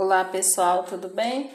Olá 0.00 0.24
pessoal, 0.24 0.84
tudo 0.84 1.08
bem? 1.08 1.52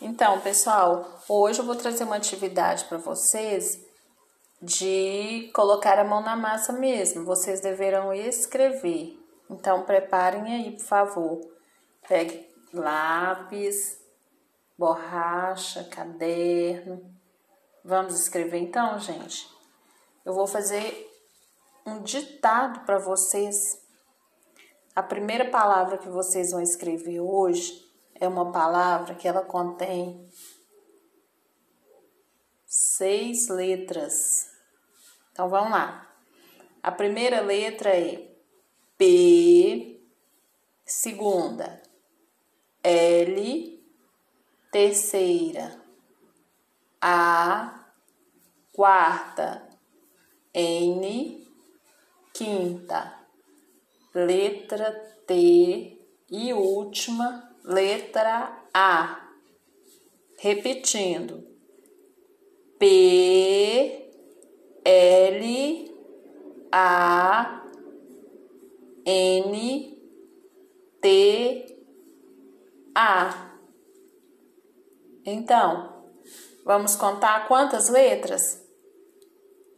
Então, 0.00 0.40
pessoal, 0.40 1.20
hoje 1.28 1.58
eu 1.58 1.66
vou 1.66 1.76
trazer 1.76 2.04
uma 2.04 2.16
atividade 2.16 2.86
para 2.86 2.96
vocês 2.96 3.84
de 4.62 5.50
colocar 5.54 5.98
a 5.98 6.04
mão 6.04 6.22
na 6.22 6.34
massa 6.34 6.72
mesmo. 6.72 7.26
Vocês 7.26 7.60
deverão 7.60 8.10
escrever. 8.10 9.14
Então, 9.50 9.82
preparem 9.82 10.54
aí, 10.54 10.70
por 10.70 10.84
favor. 10.86 11.40
Pegue 12.08 12.48
lápis, 12.72 14.00
borracha, 14.78 15.84
caderno. 15.84 17.14
Vamos 17.84 18.18
escrever 18.18 18.56
então, 18.56 18.98
gente? 18.98 19.46
Eu 20.24 20.32
vou 20.32 20.46
fazer 20.46 21.10
um 21.84 22.00
ditado 22.00 22.86
para 22.86 22.98
vocês 22.98 23.81
a 24.94 25.02
primeira 25.02 25.48
palavra 25.50 25.96
que 25.96 26.08
vocês 26.08 26.50
vão 26.50 26.60
escrever 26.60 27.20
hoje 27.20 27.90
é 28.14 28.28
uma 28.28 28.52
palavra 28.52 29.14
que 29.14 29.26
ela 29.26 29.42
contém 29.42 30.28
seis 32.66 33.48
letras. 33.48 34.50
Então 35.32 35.48
vamos 35.48 35.70
lá. 35.70 36.14
A 36.82 36.92
primeira 36.92 37.40
letra 37.40 37.90
é 37.90 38.36
P, 38.98 39.98
segunda 40.84 41.82
L, 42.82 43.82
terceira 44.70 45.80
A, 47.00 47.86
quarta 48.72 49.66
N, 50.52 51.50
quinta 52.34 53.21
letra 54.14 54.90
T 55.26 55.98
e 56.30 56.52
última 56.52 57.56
letra 57.64 58.66
A. 58.72 59.30
Repetindo. 60.38 61.46
P 62.78 64.10
L 64.84 65.94
A 66.72 67.64
N 69.04 70.02
T 71.00 71.76
A. 72.94 73.52
Então, 75.24 76.04
vamos 76.64 76.96
contar 76.96 77.46
quantas 77.46 77.88
letras? 77.88 78.60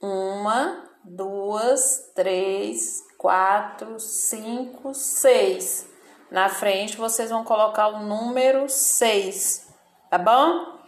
Uma, 0.01 0.91
duas, 1.05 2.11
três, 2.15 3.03
quatro, 3.25 3.99
cinco, 3.99 4.93
seis. 4.93 5.89
Na 6.31 6.51
frente 6.51 6.99
vocês 6.99 7.31
vão 7.31 7.43
colocar 7.43 7.89
o 7.89 8.01
número 8.01 8.69
seis, 8.69 9.67
tá 10.11 10.19
bom? 10.19 10.79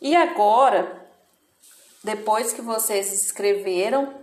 E 0.00 0.14
agora, 0.14 1.10
depois 2.04 2.52
que 2.52 2.62
vocês 2.62 3.12
escreveram, 3.12 4.14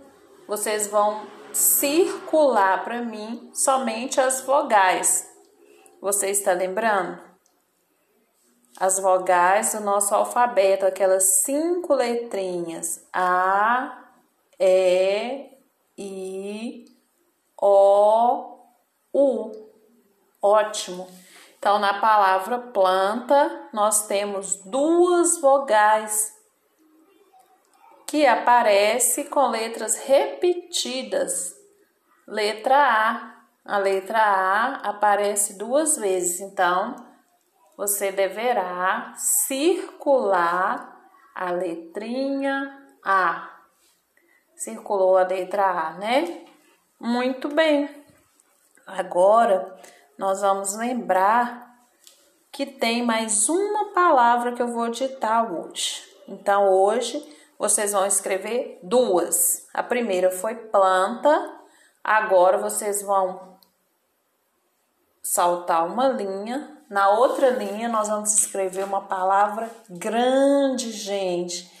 vocês 0.46 0.86
vão 0.86 1.26
circular 1.52 2.82
para 2.82 3.02
mim 3.02 3.50
somente 3.52 4.18
as 4.18 4.40
vogais. 4.40 5.28
Você 6.00 6.30
está 6.30 6.54
lembrando? 6.54 7.20
As 8.80 8.98
vogais 8.98 9.74
do 9.74 9.80
nosso 9.80 10.14
alfabeto, 10.14 10.86
aquelas 10.86 11.42
cinco 11.42 11.92
letrinhas: 11.92 13.06
A, 13.12 14.02
E, 14.58 15.50
I, 15.98 16.97
o, 17.60 18.58
U. 19.12 19.52
Ótimo. 20.40 21.08
Então, 21.58 21.78
na 21.78 22.00
palavra 22.00 22.58
planta, 22.58 23.68
nós 23.72 24.06
temos 24.06 24.56
duas 24.64 25.40
vogais 25.40 26.32
que 28.06 28.26
aparece 28.26 29.24
com 29.24 29.48
letras 29.48 29.96
repetidas. 30.04 31.54
Letra 32.26 32.76
A. 32.76 33.38
A 33.64 33.76
letra 33.76 34.18
A 34.18 34.76
aparece 34.88 35.58
duas 35.58 35.98
vezes, 35.98 36.40
então 36.40 36.96
você 37.76 38.10
deverá 38.10 39.12
circular 39.16 40.96
a 41.34 41.50
letrinha 41.50 42.82
A. 43.04 43.50
Circulou 44.56 45.18
a 45.18 45.24
letra 45.24 45.66
A, 45.66 45.92
né? 45.92 46.47
Muito 47.00 47.48
bem. 47.48 47.88
Agora 48.84 49.78
nós 50.18 50.40
vamos 50.40 50.74
lembrar 50.74 51.72
que 52.50 52.66
tem 52.66 53.04
mais 53.04 53.48
uma 53.48 53.92
palavra 53.92 54.52
que 54.52 54.60
eu 54.60 54.66
vou 54.66 54.88
ditar 54.88 55.48
hoje. 55.48 56.02
Então 56.26 56.68
hoje 56.68 57.24
vocês 57.56 57.92
vão 57.92 58.04
escrever 58.04 58.80
duas. 58.82 59.68
A 59.72 59.80
primeira 59.80 60.32
foi 60.32 60.56
planta. 60.56 61.60
Agora 62.02 62.58
vocês 62.58 63.00
vão 63.00 63.56
saltar 65.22 65.86
uma 65.86 66.08
linha. 66.08 66.82
Na 66.90 67.10
outra 67.10 67.50
linha 67.50 67.88
nós 67.88 68.08
vamos 68.08 68.32
escrever 68.36 68.82
uma 68.82 69.02
palavra 69.02 69.70
grande, 69.88 70.90
gente. 70.90 71.77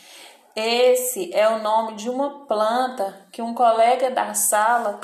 Esse 0.60 1.32
é 1.32 1.48
o 1.48 1.62
nome 1.62 1.94
de 1.94 2.10
uma 2.10 2.44
planta 2.44 3.28
que 3.30 3.40
um 3.40 3.54
colega 3.54 4.10
da 4.10 4.34
sala 4.34 5.00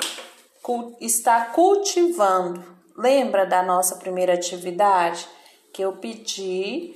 está 0.99 1.45
cultivando. 1.45 2.61
Lembra 2.93 3.45
da 3.45 3.63
nossa 3.63 3.95
primeira 3.95 4.33
atividade 4.33 5.25
que 5.73 5.81
eu 5.81 5.93
pedi 5.93 6.93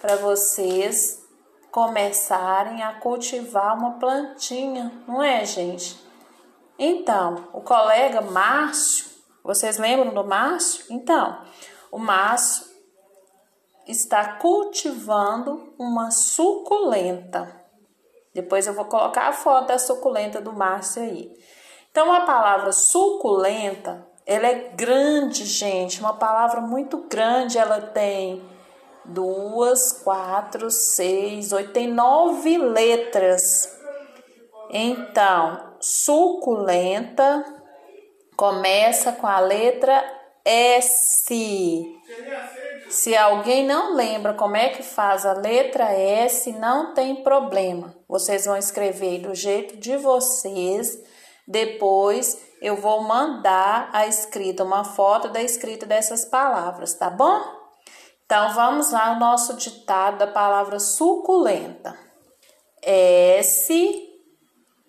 para 0.00 0.16
vocês 0.16 1.22
começarem 1.70 2.82
a 2.82 2.94
cultivar 2.94 3.76
uma 3.76 3.98
plantinha, 3.98 4.90
não 5.06 5.22
é, 5.22 5.44
gente? 5.44 6.02
Então, 6.78 7.48
o 7.52 7.60
colega 7.60 8.22
Márcio, 8.22 9.04
vocês 9.44 9.76
lembram 9.76 10.14
do 10.14 10.24
Márcio? 10.24 10.86
Então, 10.88 11.44
o 11.92 11.98
Márcio 11.98 12.64
está 13.86 14.32
cultivando 14.38 15.74
uma 15.78 16.10
suculenta. 16.10 17.67
Depois 18.40 18.68
eu 18.68 18.72
vou 18.72 18.84
colocar 18.84 19.26
a 19.26 19.32
foto 19.32 19.66
da 19.66 19.78
suculenta 19.80 20.40
do 20.40 20.52
Márcio 20.52 21.02
aí. 21.02 21.28
Então, 21.90 22.12
a 22.12 22.20
palavra 22.20 22.70
suculenta, 22.70 24.06
ela 24.24 24.46
é 24.46 24.70
grande, 24.76 25.44
gente, 25.44 25.98
uma 25.98 26.14
palavra 26.14 26.60
muito 26.60 26.98
grande. 27.08 27.58
Ela 27.58 27.80
tem 27.80 28.40
duas, 29.04 29.90
quatro, 30.04 30.70
seis, 30.70 31.52
oito, 31.52 31.72
tem 31.72 31.88
nove 31.88 32.56
letras. 32.56 33.76
Então, 34.70 35.74
suculenta 35.80 37.44
começa 38.36 39.10
com 39.10 39.26
a 39.26 39.40
letra 39.40 40.04
S. 40.44 41.98
Se 42.88 43.14
alguém 43.14 43.66
não 43.66 43.94
lembra 43.94 44.32
como 44.32 44.56
é 44.56 44.70
que 44.70 44.82
faz 44.82 45.26
a 45.26 45.34
letra 45.34 45.92
S, 45.92 46.50
não 46.52 46.94
tem 46.94 47.22
problema. 47.22 47.94
Vocês 48.08 48.46
vão 48.46 48.56
escrever 48.56 49.20
do 49.20 49.34
jeito 49.34 49.76
de 49.76 49.96
vocês. 49.98 50.98
Depois 51.46 52.38
eu 52.62 52.76
vou 52.76 53.02
mandar 53.02 53.90
a 53.92 54.06
escrita, 54.06 54.64
uma 54.64 54.84
foto 54.84 55.28
da 55.28 55.42
escrita 55.42 55.84
dessas 55.86 56.24
palavras, 56.24 56.94
tá 56.94 57.10
bom? 57.10 57.40
Então 58.24 58.54
vamos 58.54 58.90
lá 58.90 59.12
o 59.12 59.18
nosso 59.18 59.54
ditado 59.54 60.18
da 60.18 60.26
palavra 60.26 60.78
suculenta. 60.78 61.98
S, 62.82 63.70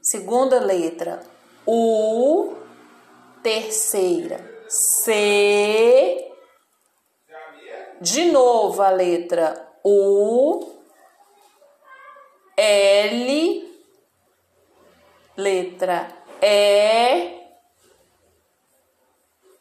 segunda 0.01 0.59
letra, 0.59 1.21
U, 1.65 2.55
terceira, 3.43 4.39
C, 4.67 6.28
de 8.01 8.25
novo 8.25 8.81
a 8.81 8.89
letra 8.89 9.67
U, 9.83 10.59
L, 12.55 13.73
letra 15.37 16.07
E, 16.41 17.39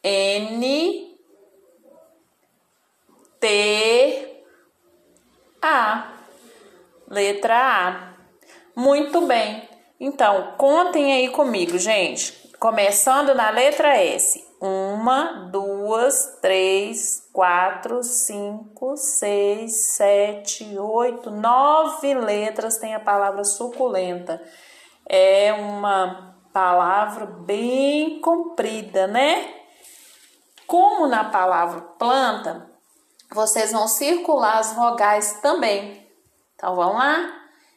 N, 0.03 1.17
T, 3.41 4.45
A. 5.63 6.13
Letra 7.09 7.57
A. 7.57 8.15
Muito 8.75 9.23
bem. 9.23 9.69
Então, 10.01 10.55
contem 10.57 11.13
aí 11.13 11.29
comigo, 11.29 11.79
gente. 11.79 12.33
Começando 12.59 13.35
na 13.35 13.51
letra 13.51 13.97
S. 13.97 14.45
Uma, 14.61 15.49
duas, 15.51 15.68
três, 16.41 17.29
quatro, 17.33 18.03
cinco, 18.03 18.97
seis, 18.97 19.95
sete, 19.95 20.79
oito, 20.79 21.31
nove 21.31 22.15
letras 22.15 22.79
tem 22.79 22.95
a 22.95 23.01
palavra 23.01 23.45
suculenta. 23.45 24.43
É 25.09 25.53
uma 25.53 26.37
palavra 26.53 27.27
bem 27.27 28.21
comprida, 28.21 29.07
né? 29.07 29.55
Como 30.67 31.07
na 31.07 31.25
palavra 31.25 31.81
planta, 31.99 32.71
vocês 33.33 33.73
vão 33.73 33.87
circular 33.89 34.59
as 34.59 34.73
vogais 34.75 35.41
também. 35.41 36.07
Então 36.55 36.75
vamos 36.75 36.97
lá? 36.97 37.35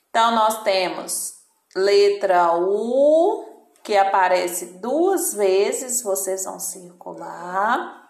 Então 0.10 0.32
nós 0.36 0.64
temos 0.64 1.36
letra 1.76 2.54
U, 2.58 3.46
que 3.84 3.98
aparece 3.98 4.80
duas 4.80 5.34
vezes, 5.34 6.04
vocês 6.04 6.46
vão 6.46 6.60
circular. 6.60 8.01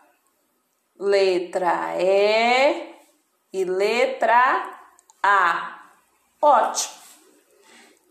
Letra 1.04 1.96
E 2.00 2.94
e 3.52 3.66
letra 3.66 4.70
A. 5.24 5.80
Ótimo. 6.40 6.94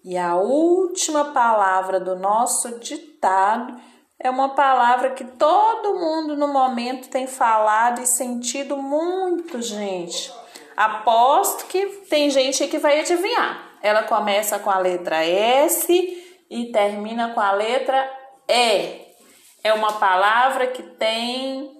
E 0.02 0.18
a 0.18 0.34
última 0.34 1.26
palavra 1.26 2.00
do 2.00 2.16
nosso 2.16 2.80
ditado 2.80 3.80
é 4.18 4.28
uma 4.28 4.56
palavra 4.56 5.10
que 5.10 5.22
todo 5.22 5.94
mundo 5.94 6.36
no 6.36 6.48
momento 6.48 7.08
tem 7.08 7.28
falado 7.28 8.00
e 8.02 8.08
sentido 8.08 8.76
muito, 8.76 9.62
gente. 9.62 10.32
Aposto 10.76 11.66
que 11.66 11.86
tem 12.10 12.28
gente 12.28 12.66
que 12.66 12.78
vai 12.78 12.98
adivinhar. 12.98 13.70
Ela 13.80 14.02
começa 14.02 14.58
com 14.58 14.68
a 14.68 14.78
letra 14.78 15.24
S 15.24 15.86
e 16.50 16.72
termina 16.72 17.34
com 17.34 17.40
a 17.40 17.52
letra 17.52 18.10
E. 18.48 19.06
É 19.62 19.72
uma 19.72 19.92
palavra 19.92 20.66
que 20.66 20.82
tem 20.82 21.79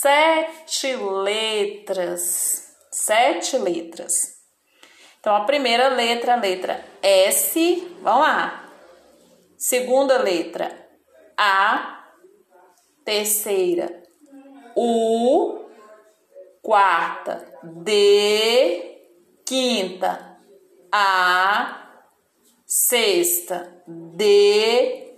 sete 0.00 0.94
letras. 0.96 2.68
Sete 2.90 3.58
letras. 3.58 4.38
Então, 5.18 5.34
a 5.34 5.44
primeira 5.44 5.88
letra, 5.88 6.34
a 6.34 6.36
letra 6.36 6.84
S, 7.02 7.96
vamos 8.00 8.20
lá. 8.20 8.70
Segunda 9.56 10.18
letra, 10.18 10.70
A. 11.36 12.04
Terceira, 13.04 14.02
U. 14.76 15.66
Quarta, 16.62 17.52
D. 17.82 19.00
Quinta, 19.44 20.38
A. 20.92 21.90
Sexta, 22.64 23.82
D. 23.86 25.14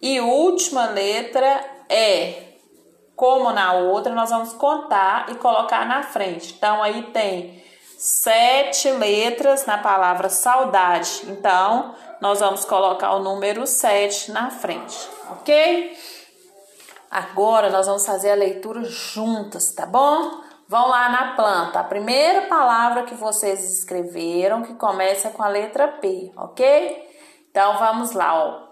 E 0.00 0.20
última 0.20 0.88
letra, 0.88 1.84
E. 1.88 2.51
Como 3.14 3.52
na 3.52 3.72
outra, 3.74 4.14
nós 4.14 4.30
vamos 4.30 4.52
contar 4.52 5.26
e 5.30 5.34
colocar 5.36 5.86
na 5.86 6.02
frente. 6.02 6.54
Então, 6.56 6.82
aí 6.82 7.02
tem 7.12 7.62
sete 7.98 8.90
letras 8.90 9.66
na 9.66 9.78
palavra 9.78 10.28
saudade. 10.28 11.22
Então, 11.28 11.94
nós 12.22 12.38
vamos 12.38 12.64
colocar 12.64 13.14
o 13.16 13.18
número 13.18 13.66
7 13.66 14.30
na 14.30 14.48
frente, 14.48 14.96
ok? 15.28 15.98
Agora 17.10 17.68
nós 17.68 17.88
vamos 17.88 18.06
fazer 18.06 18.30
a 18.30 18.36
leitura 18.36 18.84
juntas, 18.84 19.72
tá 19.72 19.84
bom? 19.84 20.40
Vão 20.68 20.88
lá 20.88 21.08
na 21.08 21.34
planta. 21.34 21.80
A 21.80 21.84
primeira 21.84 22.42
palavra 22.42 23.02
que 23.02 23.14
vocês 23.14 23.78
escreveram 23.78 24.62
que 24.62 24.74
começa 24.74 25.30
com 25.30 25.42
a 25.42 25.48
letra 25.48 25.88
P, 25.88 26.32
ok? 26.36 27.10
Então 27.50 27.76
vamos 27.76 28.12
lá, 28.12 28.34
ó. 28.34 28.68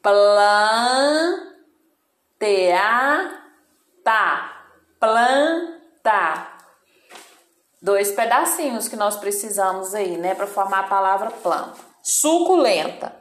Plantear, 0.00 1.44
tá. 4.04 4.66
Planta 5.00 6.54
dois 7.84 8.12
pedacinhos 8.12 8.88
que 8.88 8.96
nós 8.96 9.16
precisamos 9.16 9.94
aí, 9.94 10.16
né, 10.16 10.34
para 10.34 10.46
formar 10.46 10.80
a 10.80 10.84
palavra 10.84 11.30
planta. 11.30 11.78
Suculenta. 12.02 13.14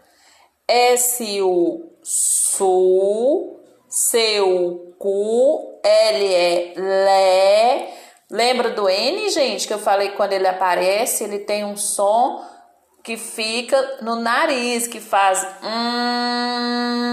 S-U, 0.65 1.91
su, 2.01 3.59
C-U, 3.89 4.95
cu, 4.97 5.81
L-E, 5.83 6.73
lé. 6.77 7.93
Lembra 8.31 8.69
do 8.69 8.87
N, 8.87 9.29
gente, 9.29 9.67
que 9.67 9.73
eu 9.73 9.79
falei 9.79 10.11
que 10.11 10.15
quando 10.15 10.31
ele 10.31 10.47
aparece, 10.47 11.25
ele 11.25 11.39
tem 11.39 11.65
um 11.65 11.75
som 11.75 12.41
que 13.03 13.17
fica 13.17 13.97
no 14.01 14.15
nariz, 14.15 14.87
que 14.87 15.01
faz 15.01 15.45
hum. 15.61 17.03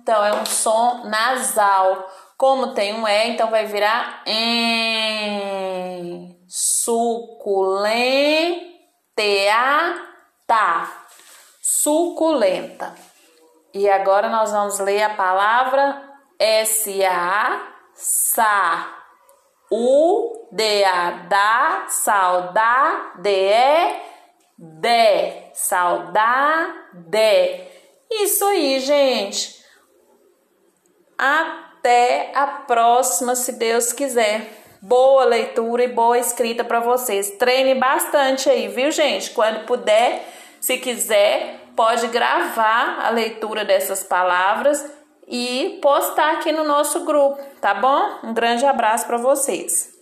Então, 0.00 0.24
é 0.24 0.32
um 0.40 0.46
som 0.46 1.04
nasal. 1.06 2.08
Como 2.38 2.72
tem 2.72 2.94
um 2.94 3.06
E, 3.06 3.30
então 3.30 3.50
vai 3.50 3.66
virar 3.66 4.22
em 4.24 5.18
suculenta, 6.46 7.18
suculenta. 11.60 12.94
E 13.74 13.90
agora 13.90 14.28
nós 14.28 14.52
vamos 14.52 14.78
ler 14.78 15.02
a 15.02 15.16
palavra 15.16 16.00
S-A, 16.38 17.74
sa, 17.94 18.96
U, 19.68 20.48
D-A, 20.52 21.10
da, 21.28 21.86
saudade, 21.88 23.20
de, 24.56 25.50
saudade. 25.54 26.78
Isso 28.08 28.44
aí, 28.44 28.78
gente. 28.78 29.58
Até 31.78 32.32
a 32.34 32.46
próxima, 32.46 33.36
se 33.36 33.52
Deus 33.52 33.92
quiser 33.92 34.58
boa 34.82 35.24
leitura 35.24 35.84
e 35.84 35.88
boa 35.88 36.18
escrita 36.18 36.64
para 36.64 36.80
vocês. 36.80 37.30
Treine 37.32 37.74
bastante 37.76 38.50
aí, 38.50 38.68
viu, 38.68 38.90
gente? 38.90 39.30
Quando 39.30 39.64
puder, 39.64 40.24
se 40.60 40.76
quiser, 40.78 41.60
pode 41.76 42.08
gravar 42.08 42.98
a 43.04 43.10
leitura 43.10 43.64
dessas 43.64 44.02
palavras 44.02 44.84
e 45.26 45.78
postar 45.80 46.32
aqui 46.32 46.50
no 46.50 46.64
nosso 46.64 47.04
grupo, 47.04 47.40
tá 47.60 47.74
bom? 47.74 48.18
Um 48.24 48.34
grande 48.34 48.64
abraço 48.66 49.06
para 49.06 49.18
vocês. 49.18 49.97